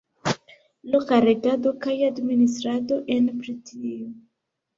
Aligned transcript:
Loka 0.95 1.19
regado 1.29 1.73
kaj 1.83 1.97
administrado 2.07 2.99
en 3.19 3.29
Britio. 3.45 3.95